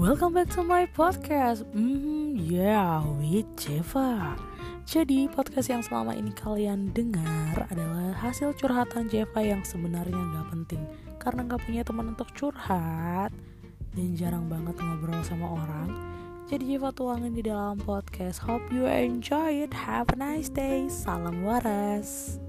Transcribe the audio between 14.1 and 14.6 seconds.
jarang